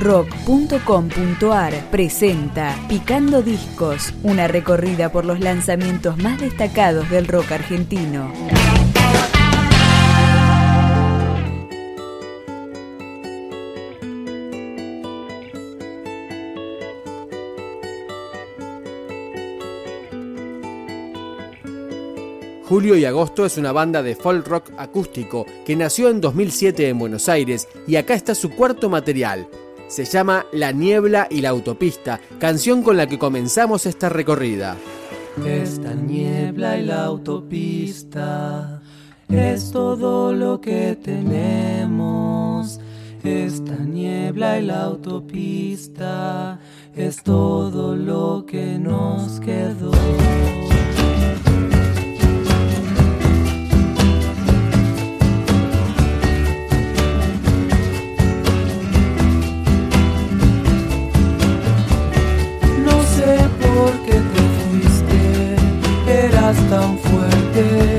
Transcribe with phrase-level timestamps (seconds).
[0.00, 8.32] rock.com.ar presenta Picando Discos, una recorrida por los lanzamientos más destacados del rock argentino.
[22.66, 26.98] Julio y Agosto es una banda de folk rock acústico que nació en 2007 en
[27.00, 29.48] Buenos Aires y acá está su cuarto material.
[29.90, 34.76] Se llama La Niebla y la Autopista, canción con la que comenzamos esta recorrida.
[35.44, 38.80] Esta niebla y la autopista
[39.28, 42.78] es todo lo que tenemos.
[43.24, 46.60] Esta niebla y la autopista
[46.94, 49.90] es todo lo que nos quedó.
[66.70, 67.89] Tan fuerte,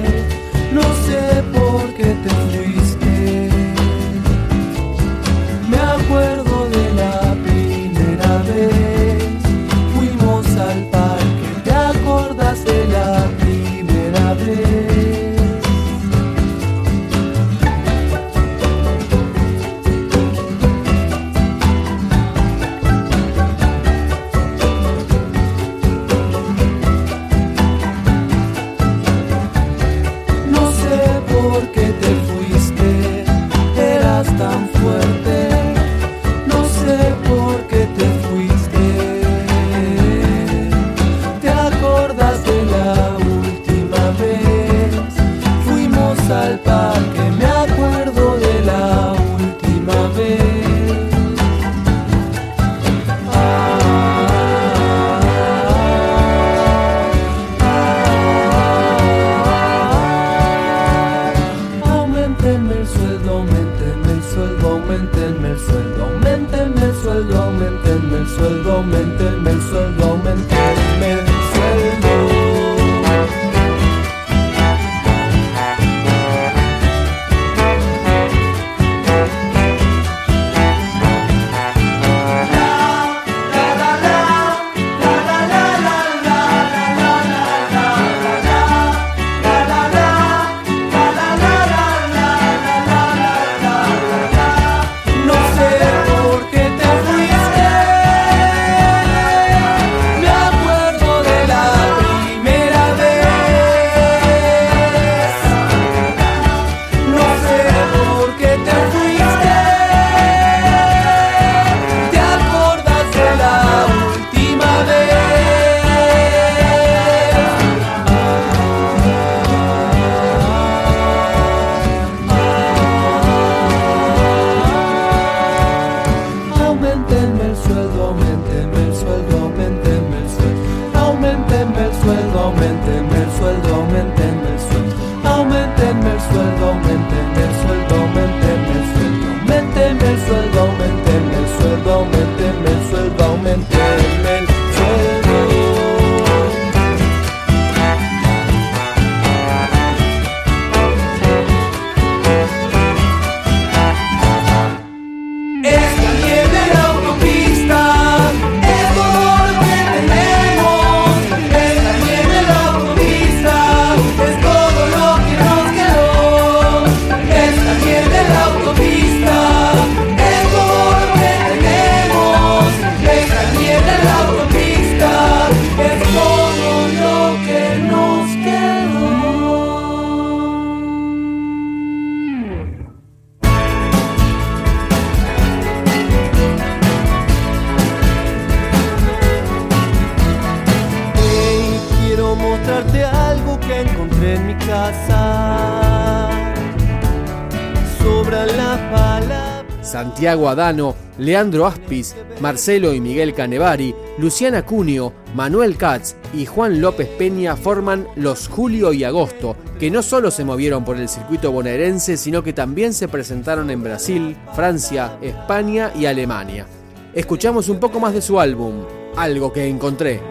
[200.22, 207.08] Santiago Adano, Leandro Aspis, Marcelo y Miguel Canevari, Luciana Cunio, Manuel Katz y Juan López
[207.08, 212.18] Peña forman los Julio y Agosto, que no solo se movieron por el circuito bonaerense,
[212.18, 216.68] sino que también se presentaron en Brasil, Francia, España y Alemania.
[217.16, 218.84] Escuchamos un poco más de su álbum,
[219.18, 220.22] Algo que encontré.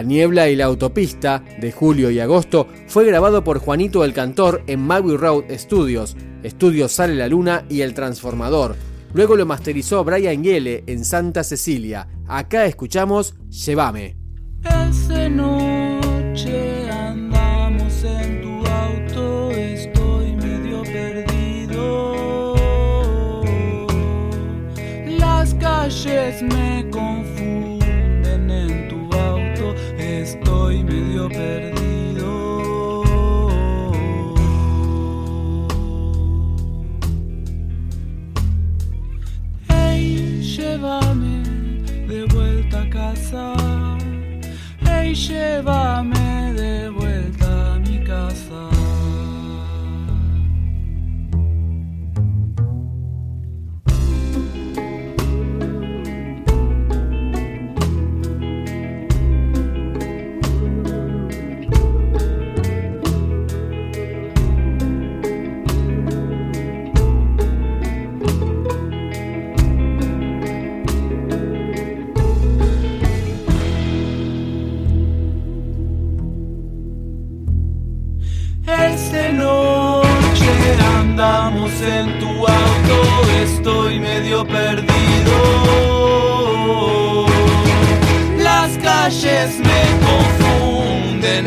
[0.00, 4.62] La niebla y la autopista de julio y agosto fue grabado por Juanito el Cantor
[4.66, 8.76] en Maui Road Studios, Estudios Sale la Luna y El Transformador.
[9.12, 12.08] Luego lo masterizó Brian Yele en Santa Cecilia.
[12.26, 14.16] Acá escuchamos Llévame.
[45.12, 46.19] Hey,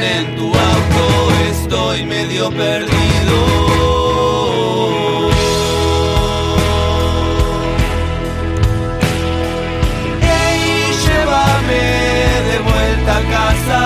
[0.03, 1.05] en tu auto,
[1.49, 3.37] estoy medio perdido.
[10.21, 11.85] Ey, llévame
[12.49, 13.81] de vuelta a casa.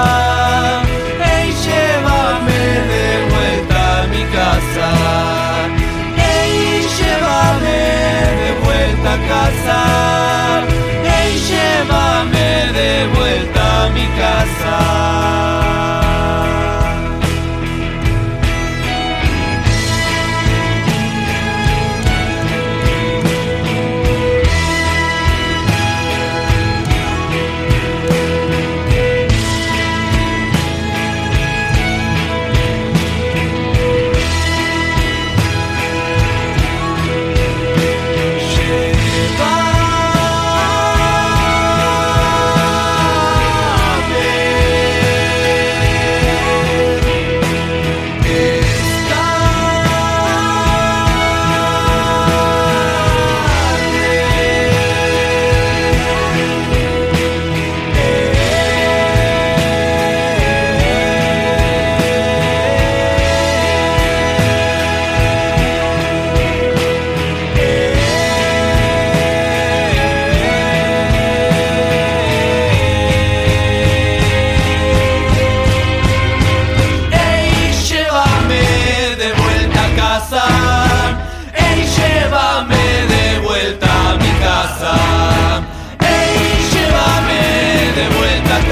[1.33, 2.61] Ey, llévame
[2.93, 4.89] de vuelta a mi casa.
[6.17, 7.79] Ey, llévame
[8.41, 9.96] de vuelta a casa.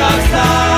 [0.10, 0.75] Vuelta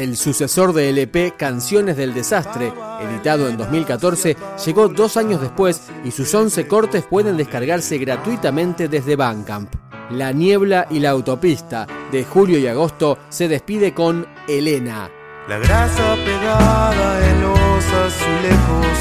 [0.00, 6.10] El sucesor de LP, Canciones del Desastre, editado en 2014, llegó dos años después y
[6.10, 9.70] sus 11 cortes pueden descargarse gratuitamente desde Bandcamp.
[10.12, 15.10] La niebla y la autopista, de julio y agosto, se despide con Elena.
[15.46, 18.99] La grasa pegada en los azulejos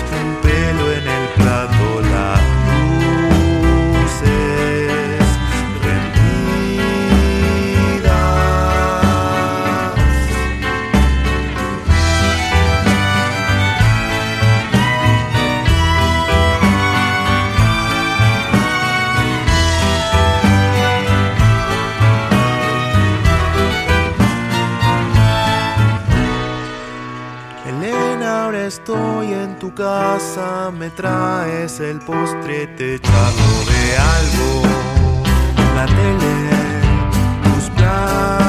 [28.70, 34.62] estoy en tu casa, me traes el postre techado de algo,
[35.76, 36.36] la tele,
[37.44, 38.49] tus.